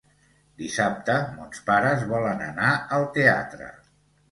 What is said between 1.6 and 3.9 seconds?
pares volen anar al teatre.